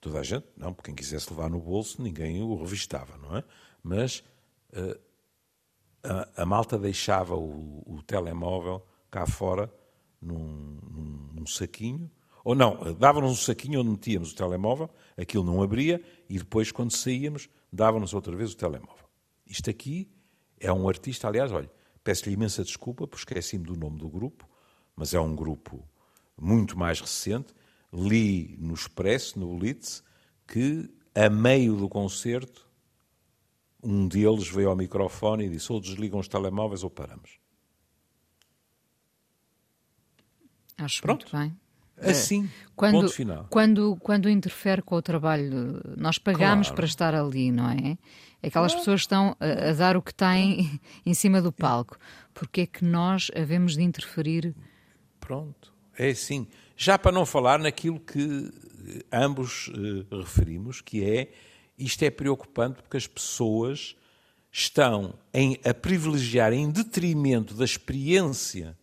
[0.00, 3.42] toda a gente, não, porque quem quisesse levar no bolso, ninguém o revistava, não é?
[3.82, 4.22] Mas
[4.72, 5.00] uh,
[6.04, 9.72] a, a, malta deixava o, o, telemóvel cá fora
[10.22, 12.08] num, num, num saquinho,
[12.44, 16.94] ou não, davam-nos um saquinho onde metíamos o telemóvel, aquilo não abria, e depois, quando
[16.94, 19.08] saíamos, davam-nos outra vez o telemóvel.
[19.44, 20.08] Isto aqui
[20.60, 21.70] é um artista, aliás, olha,
[22.04, 24.48] peço-lhe imensa desculpa, porque esqueci-me do nome do grupo,
[24.94, 25.84] mas é um grupo
[26.40, 27.52] muito mais recente.
[27.94, 30.02] Li no Expresso, no Blitz,
[30.46, 32.68] que a meio do concerto,
[33.82, 37.38] um deles veio ao microfone e disse: ou desligam os telemóveis ou paramos.
[40.76, 41.26] Acho Pronto.
[41.32, 41.56] muito bem.
[41.96, 43.46] Assim, quando, ponto final.
[43.48, 46.76] Quando, quando interfere com o trabalho, nós pagamos claro.
[46.76, 47.96] para estar ali, não é?
[48.42, 48.78] Aquelas claro.
[48.78, 51.96] pessoas estão a, a, dar o que têm em cima do palco.
[52.32, 54.54] Porque é que nós havemos de interferir?
[55.20, 56.48] Pronto, é assim.
[56.76, 58.50] Já para não falar naquilo que
[59.12, 61.32] ambos uh, referimos, que é
[61.78, 63.96] isto é preocupante porque as pessoas
[64.50, 68.76] estão em, a privilegiar em detrimento da experiência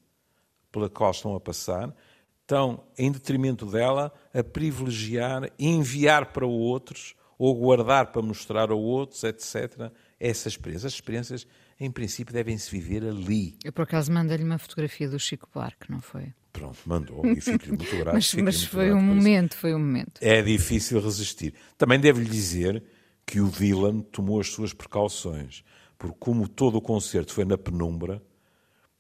[0.71, 1.93] pela qual estão a passar,
[2.41, 9.23] estão, em detrimento dela, a privilegiar, enviar para outros ou guardar para mostrar a outros,
[9.23, 10.86] etc., essas experiências.
[10.86, 11.47] As experiências,
[11.80, 13.58] em princípio, devem-se viver ali.
[13.63, 16.34] Eu, por acaso, mandei-lhe uma fotografia do Chico Buarque, não foi?
[16.52, 18.14] Pronto, mandou, e fico-lhe muito grato.
[18.14, 20.20] mas, mas foi um momento, foi um momento.
[20.22, 21.54] É difícil resistir.
[21.78, 22.84] Também devo-lhe dizer
[23.26, 25.64] que o Dylan tomou as suas precauções,
[25.98, 28.22] porque como todo o concerto foi na penumbra,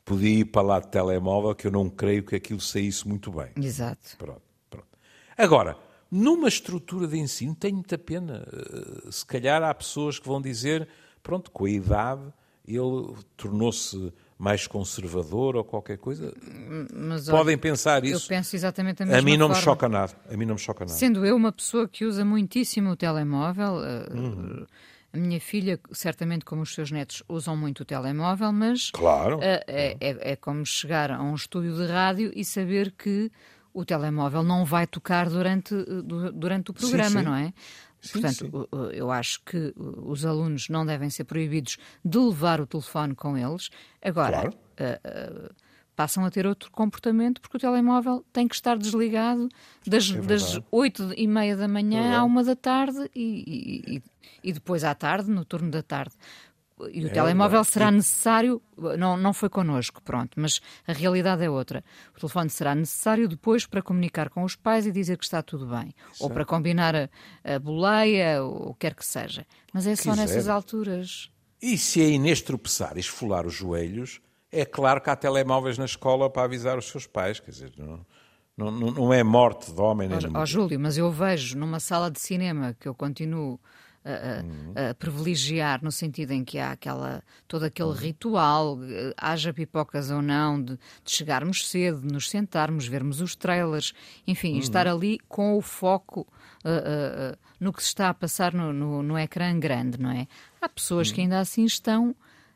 [0.05, 3.51] podia ir para lá de telemóvel que eu não creio que aquilo saísse muito bem.
[3.57, 4.15] Exato.
[4.17, 4.87] Pronto, pronto.
[5.37, 5.77] Agora,
[6.09, 8.47] numa estrutura de ensino, tem muita pena.
[8.51, 10.87] Eh, se calhar há pessoas que vão dizer,
[11.21, 12.33] pronto, com a idade
[12.67, 16.33] ele tornou-se mais conservador ou qualquer coisa.
[16.91, 18.25] Mas, Podem pensar isso.
[18.25, 19.59] Eu penso exatamente a mesma A mim não forma.
[19.59, 20.13] me choca nada.
[20.31, 20.97] A mim não me choca nada.
[20.97, 23.73] Sendo eu uma pessoa que usa muitíssimo o telemóvel,
[24.11, 24.65] uhum.
[25.13, 29.39] A minha filha, certamente como os seus netos, usam muito o telemóvel, mas claro.
[29.39, 33.29] Uh, é, é, é como chegar a um estúdio de rádio e saber que
[33.73, 35.75] o telemóvel não vai tocar durante,
[36.33, 37.25] durante o programa, sim, sim.
[37.25, 37.53] não é?
[38.01, 43.13] Sim, Portanto, eu acho que os alunos não devem ser proibidos de levar o telefone
[43.13, 43.69] com eles.
[44.01, 44.57] Agora, claro.
[44.79, 45.55] uh, uh,
[45.95, 49.47] passam a ter outro comportamento porque o telemóvel tem que estar desligado
[49.85, 54.03] das, é das 8 e meia da manhã é à uma da tarde e, e,
[54.43, 56.15] e, depois à tarde, no turno da tarde.
[56.91, 58.61] E o é telemóvel será necessário,
[58.97, 61.83] não, não foi connosco, pronto, mas a realidade é outra.
[62.15, 65.67] O telefone será necessário depois para comunicar com os pais e dizer que está tudo
[65.67, 65.93] bem.
[66.19, 67.09] Ou para combinar a,
[67.43, 69.45] a boleia, ou o que quer que seja.
[69.73, 70.21] Mas é só Quiser.
[70.21, 71.29] nessas alturas.
[71.61, 74.19] E se a Inês tropeçar e esfolar os joelhos,
[74.51, 78.05] é claro que há telemóveis na escola para avisar os seus pais, quer dizer, não,
[78.57, 80.41] não, não é morte de homem nem de mulher.
[80.41, 83.59] Ó Júlio, mas eu vejo numa sala de cinema que eu continuo
[84.03, 84.73] a, uhum.
[84.89, 87.95] a, privilegiar no sentido em que há aquela, todo aquele uhum.
[87.95, 93.35] ritual, eh, haja pipocas ou não, de, de, chegarmos cedo, de nos sentarmos, vermos os
[93.35, 93.93] trailers,
[94.25, 94.59] enfim, uhum.
[94.59, 96.21] estar ali com o foco
[96.65, 100.27] uh, uh, no que se está a passar no, no, no ecrã grande, não é?
[100.59, 101.25] Há pessoas que uhum.
[101.25, 102.15] ainda assim estão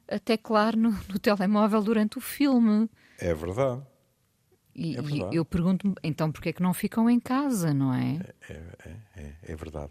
[0.10, 2.90] até claro no, no telemóvel durante o filme.
[3.20, 3.82] É verdade.
[4.76, 8.20] E, é e eu pergunto-me, então porquê é que não ficam em casa, não é?
[8.50, 9.90] É, é, é, é verdade.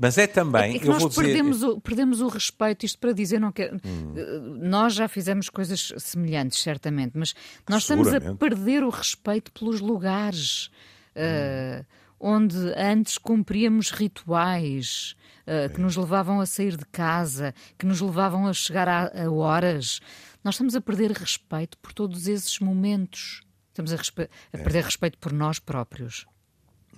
[0.00, 0.76] Mas é também.
[0.76, 1.68] É, que nós perdemos, dizer...
[1.68, 3.74] o, perdemos o respeito, isto para dizer, não quer.
[3.74, 4.58] Hum.
[4.62, 7.34] Nós já fizemos coisas semelhantes, certamente, mas
[7.68, 10.70] nós estamos a perder o respeito pelos lugares.
[11.14, 11.80] Hum.
[11.80, 18.00] Uh, onde antes cumpríamos rituais uh, que nos levavam a sair de casa, que nos
[18.00, 20.00] levavam a chegar a, a horas.
[20.44, 23.42] Nós estamos a perder respeito por todos esses momentos.
[23.72, 24.22] Estamos a, respe...
[24.22, 24.62] a é.
[24.62, 26.26] perder respeito por nós próprios.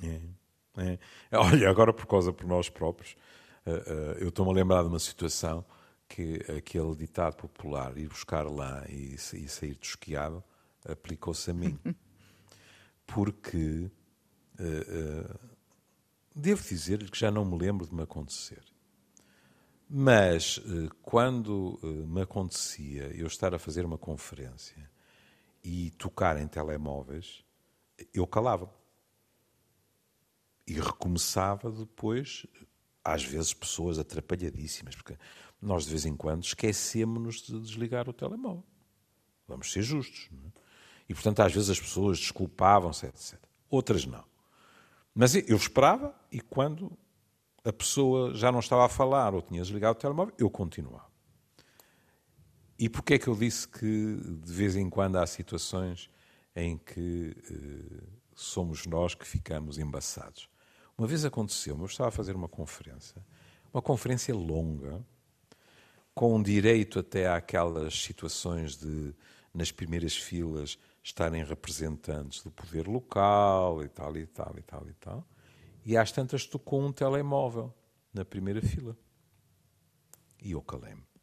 [0.02, 0.20] É,
[0.76, 0.98] é.
[1.38, 3.16] Olha, agora por causa por nós próprios,
[3.64, 5.64] uh, uh, eu estou-me a lembrar de uma situação
[6.08, 10.42] que aquele ditado popular, ir buscar lá e, e sair tosquiado,
[10.84, 11.78] aplicou-se a mim.
[13.06, 13.88] Porque
[14.58, 15.38] uh,
[16.34, 18.64] devo dizer-lhe que já não me lembro de me acontecer.
[19.88, 20.58] Mas
[21.02, 24.90] quando me acontecia eu estar a fazer uma conferência
[25.64, 27.42] e tocar em telemóveis,
[28.12, 28.70] eu calava.
[30.66, 32.46] E recomeçava depois,
[33.02, 35.16] às vezes, pessoas atrapalhadíssimas, porque
[35.60, 38.64] nós de vez em quando esquecemos-nos de desligar o telemóvel.
[39.48, 40.28] Vamos ser justos.
[40.32, 40.60] É?
[41.08, 43.38] E, portanto, às vezes as pessoas desculpavam-se, etc.
[43.70, 44.24] Outras não.
[45.14, 46.96] Mas eu esperava e quando
[47.64, 51.13] a pessoa já não estava a falar ou tinha desligado o telemóvel, eu continuava.
[52.78, 56.10] E porquê é que eu disse que de vez em quando há situações
[56.56, 60.48] em que eh, somos nós que ficamos embaçados?
[60.98, 63.24] Uma vez aconteceu, eu estava a fazer uma conferência,
[63.72, 65.04] uma conferência longa,
[66.14, 69.14] com direito até àquelas situações de,
[69.52, 74.94] nas primeiras filas, estarem representantes do poder local e tal, e tal, e tal, e
[74.94, 75.28] tal.
[75.84, 77.74] E às tantas tocou um telemóvel
[78.12, 78.96] na primeira fila.
[80.40, 81.13] E eu calei-me.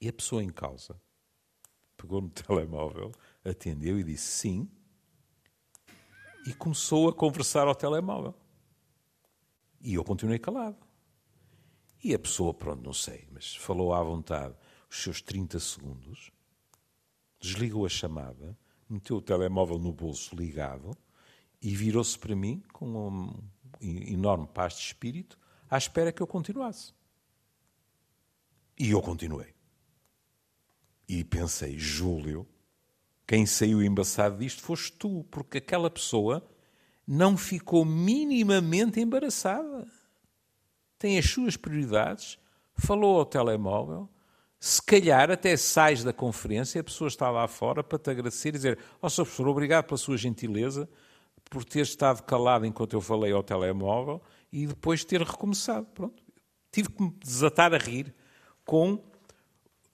[0.00, 1.00] E a pessoa em causa
[1.96, 3.12] pegou no telemóvel,
[3.44, 4.70] atendeu e disse sim,
[6.46, 8.34] e começou a conversar ao telemóvel.
[9.80, 10.78] E eu continuei calado.
[12.02, 14.54] E a pessoa, pronto, não sei, mas falou à vontade
[14.88, 16.32] os seus 30 segundos,
[17.38, 18.58] desligou a chamada,
[18.88, 20.96] meteu o telemóvel no bolso ligado
[21.62, 23.32] e virou-se para mim com um
[23.80, 26.92] enorme paz de espírito à espera que eu continuasse.
[28.78, 29.54] E eu continuei.
[31.12, 32.46] E pensei, Júlio,
[33.26, 36.48] quem saiu embaçado disto foste tu, porque aquela pessoa
[37.04, 39.88] não ficou minimamente embaraçada.
[40.96, 42.38] Tem as suas prioridades,
[42.76, 44.08] falou ao telemóvel,
[44.60, 48.52] se calhar até sais da conferência, a pessoa está lá fora para te agradecer e
[48.52, 49.24] dizer: Ó oh, Sr.
[49.24, 50.88] Professor, obrigado pela sua gentileza,
[51.50, 55.86] por ter estado calado enquanto eu falei ao telemóvel e depois ter recomeçado.
[55.86, 56.22] Pronto.
[56.70, 58.14] Tive que me desatar a rir
[58.64, 59.09] com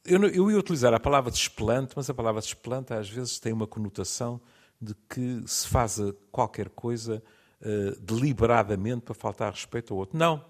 [0.06, 3.66] eu, eu ia utilizar a palavra desplante, mas a palavra desplante às vezes tem uma
[3.66, 4.40] conotação
[4.80, 5.98] de que se faz
[6.30, 7.22] qualquer coisa
[7.60, 10.18] uh, deliberadamente para faltar respeito ao outro.
[10.18, 10.44] Não.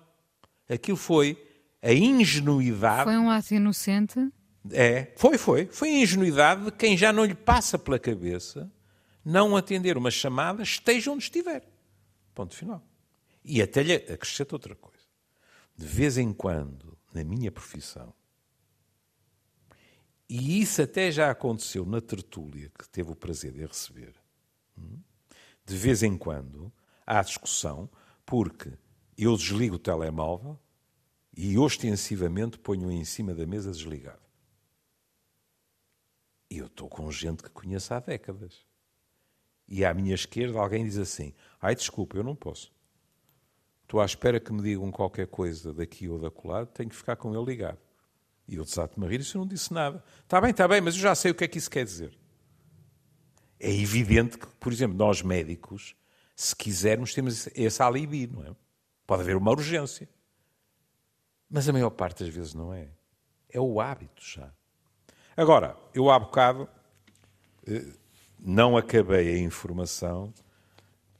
[0.68, 1.42] Aquilo foi
[1.82, 3.04] a ingenuidade.
[3.04, 4.32] Foi um ato inocente?
[4.72, 5.66] É, foi, foi.
[5.66, 8.70] Foi a ingenuidade de quem já não lhe passa pela cabeça
[9.26, 11.64] não atender uma chamada, esteja onde estiver.
[12.32, 12.80] Ponto final.
[13.44, 15.04] E até lhe acrescento outra coisa.
[15.76, 18.14] De vez em quando, na minha profissão,
[20.28, 24.14] e isso até já aconteceu na tertúlia que teve o prazer de receber.
[24.76, 24.98] Hum?
[25.64, 26.72] De vez em quando
[27.06, 27.88] há discussão,
[28.24, 28.72] porque
[29.16, 30.58] eu desligo o telemóvel
[31.36, 34.26] e ostensivamente ponho em cima da mesa desligado.
[36.50, 38.64] E eu estou com gente que conheço há décadas.
[39.68, 42.72] E à minha esquerda alguém diz assim: Ai, desculpa, eu não posso.
[43.82, 47.16] Estou à espera que me digam qualquer coisa daqui ou da colada, tenho que ficar
[47.16, 47.78] com ele ligado.
[48.48, 50.02] E eu desato-me a rir, isso não disse nada.
[50.22, 52.16] Está bem, está bem, mas eu já sei o que é que isso quer dizer.
[53.58, 55.96] É evidente que, por exemplo, nós médicos,
[56.34, 58.54] se quisermos, temos esse alibi, não é?
[59.06, 60.08] Pode haver uma urgência.
[61.50, 62.88] Mas a maior parte das vezes não é.
[63.48, 64.52] É o hábito já.
[65.36, 66.68] Agora, eu há bocado
[67.66, 67.92] eh,
[68.38, 70.32] não acabei a informação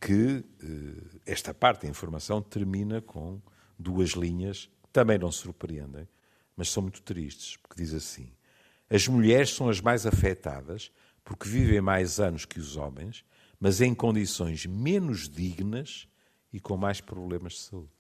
[0.01, 3.41] que eh, esta parte da informação termina com
[3.79, 6.09] duas linhas que também não surpreendem
[6.57, 8.33] mas são muito tristes, porque diz assim:
[8.88, 10.90] as mulheres são as mais afetadas
[11.25, 13.25] porque vivem mais anos que os homens,
[13.59, 16.09] mas em condições menos dignas
[16.53, 17.90] e com mais problemas de saúde.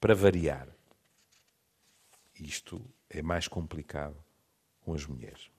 [0.00, 0.68] Para variar,
[2.40, 4.16] isto é mais complicado
[4.80, 5.50] com as mulheres.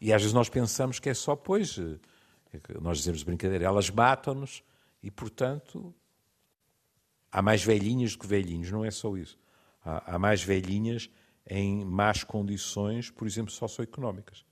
[0.00, 1.98] E às vezes nós pensamos que é só, pois, eh,
[2.80, 4.62] nós dizemos brincadeira, elas matam-nos
[5.02, 5.94] e, portanto,
[7.30, 8.70] há mais velhinhas do que velhinhos.
[8.70, 9.38] Não é só isso.
[9.88, 11.08] Há, há mais velhinhas
[11.48, 14.44] em más condições, por exemplo, socioeconómicas.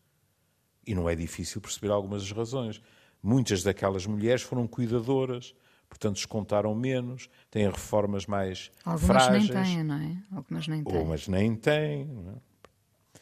[0.87, 2.80] E não é difícil perceber algumas das razões.
[3.22, 5.55] Muitas daquelas mulheres foram cuidadoras,
[5.91, 9.51] portanto descontaram menos, têm reformas mais Algumas frágeis.
[9.51, 10.22] nem têm, não é?
[10.32, 10.97] Algumas nem têm.
[10.97, 12.09] Algumas nem têm.
[12.28, 13.20] É?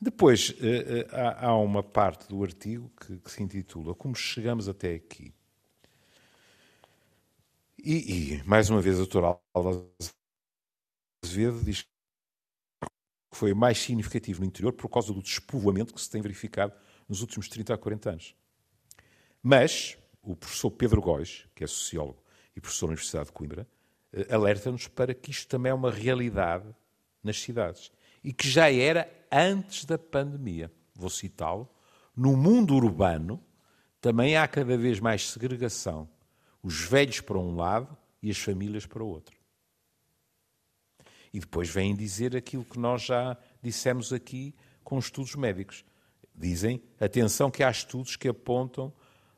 [0.00, 5.34] Depois, eh, eh, há uma parte do artigo que, se intitula Como chegamos até aqui.
[7.78, 9.38] E, e mais uma vez, a doutora
[11.26, 16.22] Azevedo diz que foi mais significativo no interior por causa do despovoamento que se tem
[16.22, 16.72] verificado
[17.08, 18.34] nos últimos 30 a 40 anos.
[19.42, 22.22] Mas o professor Pedro Góis, que é sociólogo
[22.54, 23.68] e professor da Universidade de Coimbra,
[24.12, 26.64] eh, alerta-nos para que isto também é uma realidade
[27.22, 27.90] nas cidades
[28.22, 30.70] e que já era antes da pandemia.
[30.94, 31.68] Vou citá-lo.
[32.14, 33.42] No mundo urbano
[34.00, 36.08] também há cada vez mais segregação.
[36.62, 39.35] Os velhos para um lado e as famílias para o outro.
[41.36, 45.84] E depois vêm dizer aquilo que nós já dissemos aqui com estudos médicos.
[46.34, 48.90] Dizem, atenção, que há estudos que apontam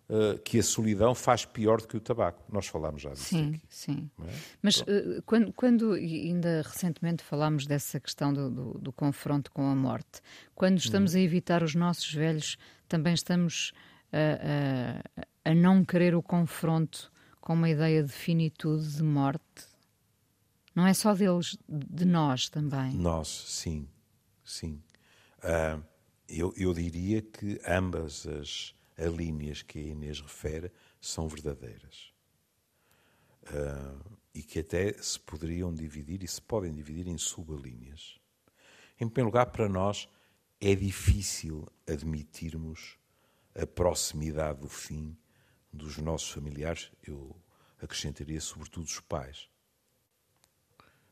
[0.08, 2.40] uh, que a solidão faz pior do que o tabaco.
[2.52, 3.62] Nós falámos já disso sim, aqui.
[3.68, 4.10] Sim.
[4.20, 4.32] É?
[4.62, 9.74] Mas uh, quando, quando, ainda recentemente falámos dessa questão do, do, do confronto com a
[9.74, 10.20] morte,
[10.54, 11.18] quando estamos hum.
[11.18, 12.56] a evitar os nossos velhos,
[12.88, 13.72] também estamos
[14.12, 19.42] a, a, a não querer o confronto com uma ideia de finitude, de morte?
[20.78, 22.94] Não é só deles, de nós também.
[22.94, 23.88] Nós, sim,
[24.44, 24.80] sim.
[25.38, 25.84] Uh,
[26.28, 30.70] eu, eu, diria que ambas as, as, linhas que a Inês refere
[31.00, 32.12] são verdadeiras.
[33.46, 38.16] Uh, e que até se poderiam dividir e se podem dividir em subalíneas.
[39.00, 40.08] Em primeiro lugar, para nós
[40.60, 42.96] é difícil admitirmos
[43.60, 45.18] a proximidade do fim
[45.72, 47.34] dos nossos familiares, eu
[47.82, 49.48] acrescentaria sobretudo os pais.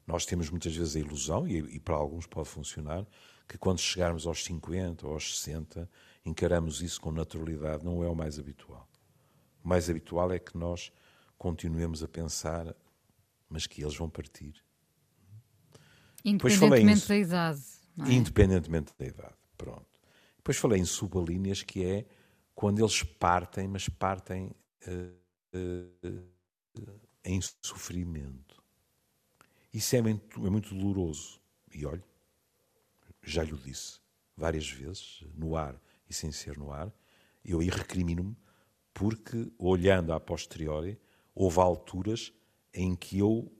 [0.07, 3.04] Nós temos muitas vezes a ilusão, e, e, para alguns pode funcionar,
[3.48, 5.88] que quando chegarmos aos 50 ou aos 60,
[6.24, 7.84] encaramos isso com naturalidade.
[7.84, 8.88] Não é o mais habitual.
[9.64, 10.92] O mais habitual é que nós
[11.36, 12.74] continuemos a pensar,
[13.48, 14.54] mas que eles vão partir.
[16.24, 17.62] Independentemente da idade.
[17.98, 18.12] É?
[18.12, 19.86] Independentemente da idade, pronto.
[20.36, 22.07] Depois falei em subalíneas, que é
[22.54, 24.52] quando eles partem, mas partem
[24.86, 28.55] uh, uh, em sofrimento.
[29.76, 31.38] Isso é muito, é muito doloroso.
[31.70, 32.02] E olhe,
[33.22, 34.00] já lhe disse
[34.34, 36.90] várias vezes, no ar e sem ser no ar,
[37.44, 38.34] eu aí recrimino-me
[38.94, 40.98] porque, olhando a posteriori,
[41.34, 42.32] houve alturas
[42.72, 43.52] em que eu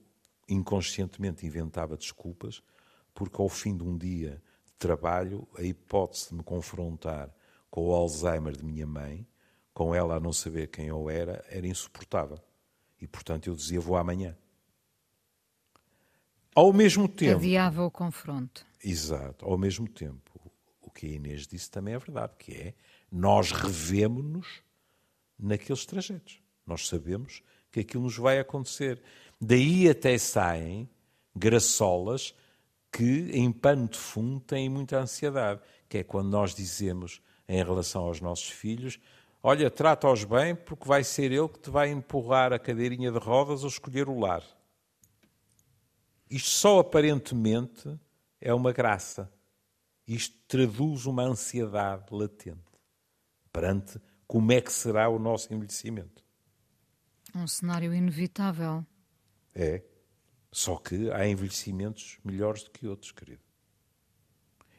[0.49, 2.63] inconscientemente inventava desculpas,
[3.13, 7.31] porque ao fim de um dia de trabalho, a hipótese de me confrontar
[7.69, 9.27] com o Alzheimer de minha mãe,
[9.71, 12.39] com ela a não saber quem eu era, era insuportável.
[12.99, 14.35] E, portanto, eu dizia: vou amanhã.
[16.57, 17.37] Ao mesmo tempo.
[17.37, 18.65] Adiava o confronto.
[18.83, 19.45] Exato.
[19.45, 20.41] Ao mesmo tempo,
[20.81, 22.73] o que a Inês disse também é verdade, que é
[23.11, 24.63] nós revemos-nos
[25.37, 26.41] naqueles trajetos.
[26.65, 28.99] Nós sabemos que aquilo nos vai acontecer.
[29.39, 30.89] Daí até saem
[31.35, 32.33] graçolas
[32.91, 38.05] que, em pano de fundo, têm muita ansiedade, que é quando nós dizemos em relação
[38.05, 38.99] aos nossos filhos:
[39.43, 43.61] olha, trata-os bem, porque vai ser ele que te vai empurrar a cadeirinha de rodas
[43.61, 44.41] ou escolher o lar.
[46.29, 47.99] Isto só aparentemente
[48.39, 49.31] é uma graça.
[50.07, 52.71] Isto traduz uma ansiedade latente
[53.51, 56.23] perante como é que será o nosso envelhecimento.
[57.35, 58.85] Um cenário inevitável.
[59.53, 59.83] É.
[60.51, 63.41] Só que há envelhecimentos melhores do que outros, querido.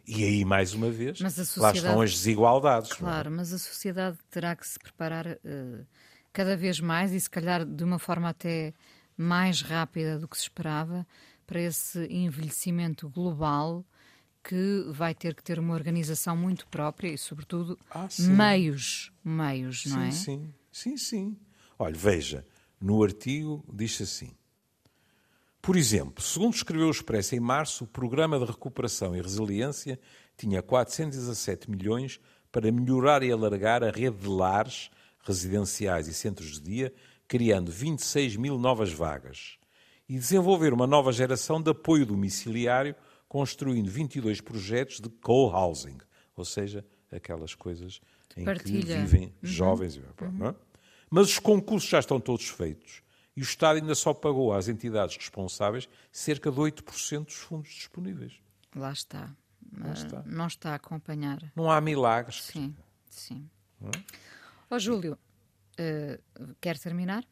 [0.06, 1.20] E aí, mais uma vez,
[1.56, 2.92] lá estão as desigualdades.
[2.92, 2.96] É?
[2.96, 3.30] Claro, é?
[3.30, 5.86] mas a sociedade terá que se preparar uh,
[6.32, 8.72] cada vez mais e, se calhar, de uma forma até
[9.16, 11.06] mais rápida do que se esperava
[11.48, 13.82] para esse envelhecimento global
[14.44, 19.98] que vai ter que ter uma organização muito própria e, sobretudo, ah, meios, meios, não
[19.98, 20.10] sim, é?
[20.10, 21.36] Sim, sim, sim.
[21.76, 22.46] Olha, veja,
[22.80, 24.38] no artigo diz assim
[25.68, 30.00] por exemplo, segundo escreveu o Expresso em março, o Programa de Recuperação e Resiliência
[30.34, 32.18] tinha 417 milhões
[32.50, 34.90] para melhorar e alargar a rede de lares
[35.22, 36.94] residenciais e centros de dia,
[37.26, 39.57] criando 26 mil novas vagas.
[40.08, 42.94] E desenvolver uma nova geração de apoio domiciliário,
[43.28, 45.98] construindo 22 projetos de co-housing,
[46.34, 48.00] ou seja, aquelas coisas
[48.36, 48.96] em Partilha.
[48.96, 49.32] que vivem uhum.
[49.42, 49.96] jovens.
[49.96, 50.48] Uhum.
[50.48, 50.54] É?
[51.10, 53.02] Mas os concursos já estão todos feitos
[53.36, 58.32] e o Estado ainda só pagou às entidades responsáveis cerca de 8% dos fundos disponíveis.
[58.74, 59.34] Lá está.
[59.76, 60.22] Lá está.
[60.26, 61.38] Não está a acompanhar.
[61.54, 62.42] Não há milagres.
[62.42, 62.74] Sim,
[63.08, 63.48] sim.
[63.80, 63.90] Ó
[64.70, 65.18] oh, Júlio,
[65.78, 67.24] uh, quer terminar?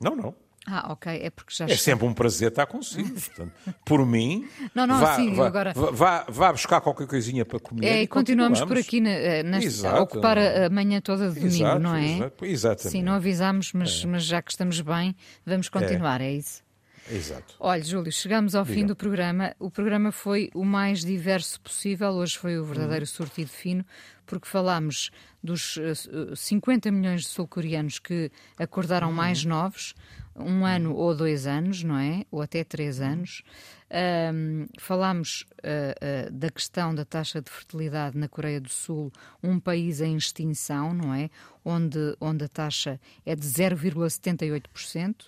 [0.00, 0.34] Não, não.
[0.66, 3.08] Ah, ok, é porque já É sempre um prazer estar consigo.
[3.14, 3.52] Portanto,
[3.84, 5.72] por mim, não, não, vá, sim, vá, agora...
[5.72, 7.86] vá, vá, buscar qualquer coisinha para comer.
[7.86, 11.38] É, e continuamos, por aqui na, eh, nesta, exato, a ocupar a manhã toda de
[11.38, 12.16] domingo, exato, não é?
[12.16, 12.90] Exato, exatamente.
[12.90, 14.06] Sim, não avisámos, mas, é.
[14.08, 15.14] mas já que estamos bem,
[15.44, 16.66] vamos continuar, é, é isso?
[17.10, 17.54] Exato.
[17.60, 18.74] Olha, Júlio, chegamos ao Diga.
[18.74, 19.54] fim do programa.
[19.58, 22.10] O programa foi o mais diverso possível.
[22.10, 23.06] Hoje foi o verdadeiro hum.
[23.06, 23.84] sortido fino,
[24.26, 25.10] porque falámos
[25.42, 29.12] dos uh, eh, 50 milhões de sul-coreanos que acordaram hum.
[29.12, 29.94] mais novos,
[30.38, 32.24] um ano ou dois anos, não é?
[32.30, 33.42] Ou até três anos.
[34.34, 39.60] Um, falámos uh, uh, da questão da taxa de fertilidade na Coreia do Sul, um
[39.60, 41.30] país em extinção, não é?
[41.64, 45.26] Onde, onde a taxa é de 0,78%.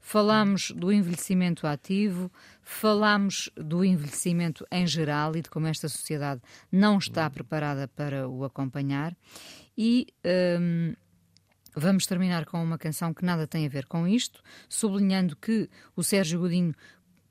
[0.00, 2.32] Falámos do envelhecimento ativo,
[2.62, 6.40] falámos do envelhecimento em geral e de como esta sociedade
[6.72, 9.16] não está preparada para o acompanhar.
[9.78, 10.08] E.
[10.60, 10.94] Um,
[11.74, 16.02] Vamos terminar com uma canção que nada tem a ver com isto, sublinhando que o
[16.02, 16.74] Sérgio Godinho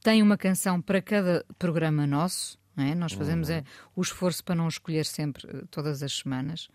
[0.01, 2.57] tem uma canção para cada programa nosso.
[2.77, 2.95] É?
[2.95, 3.55] Nós fazemos uhum.
[3.55, 3.63] é,
[3.93, 6.69] o esforço para não escolher sempre eh, todas as semanas.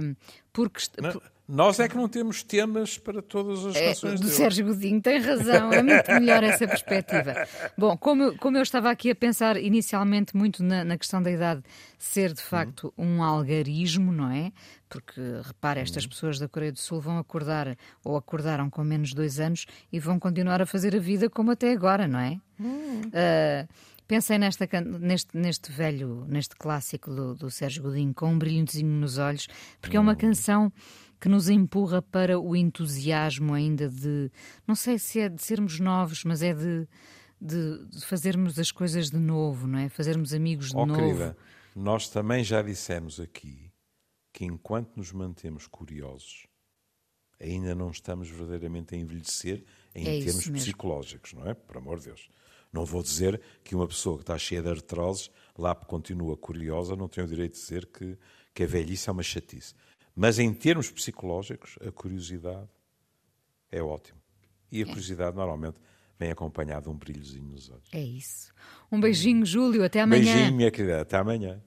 [0.00, 0.14] Um,
[0.52, 4.66] porque não, nós é que não temos temas para todas as é, canções do Sérgio
[4.66, 7.46] Godinho tem razão, é muito melhor essa perspectiva.
[7.78, 11.30] Bom, como eu, como eu estava aqui a pensar inicialmente muito na, na questão da
[11.30, 11.62] idade
[11.98, 13.18] ser de facto uhum.
[13.18, 14.52] um algarismo, não é?
[14.88, 16.10] Porque, repare, estas uhum.
[16.10, 20.00] pessoas da Coreia do Sul vão acordar ou acordaram com menos de dois anos e
[20.00, 22.40] vão continuar a fazer a vida como até agora, não é?
[22.60, 23.68] Uh,
[24.06, 24.68] Pensei nesta,
[25.00, 29.48] neste, neste velho, neste clássico do, do Sérgio Godinho, com um brilhozinho nos olhos,
[29.80, 30.16] porque é uma hum.
[30.16, 30.72] canção
[31.20, 34.30] que nos empurra para o entusiasmo ainda de,
[34.66, 36.86] não sei se é de sermos novos, mas é de,
[37.40, 39.88] de, de fazermos as coisas de novo, não é?
[39.88, 41.00] Fazermos amigos de oh, novo.
[41.00, 41.36] Querida,
[41.74, 43.70] nós também já dissemos aqui
[44.32, 46.46] que enquanto nos mantemos curiosos,
[47.40, 49.64] ainda não estamos verdadeiramente a envelhecer
[49.94, 51.54] em é termos psicológicos, não é?
[51.54, 52.28] Por amor de Deus.
[52.72, 57.08] Não vou dizer que uma pessoa que está cheia de artroses, lá continua curiosa, não
[57.08, 58.18] tem o direito de dizer que,
[58.54, 59.74] que a velhice é uma chatice.
[60.16, 62.66] Mas em termos psicológicos, a curiosidade
[63.70, 64.18] é ótimo.
[64.72, 64.86] E a é.
[64.86, 65.78] curiosidade normalmente
[66.18, 67.88] vem acompanhada de um brilhozinho nos olhos.
[67.92, 68.50] É isso.
[68.90, 69.84] Um beijinho, Júlio.
[69.84, 70.24] Até amanhã.
[70.24, 71.02] Beijinho, minha querida.
[71.02, 71.62] Até amanhã.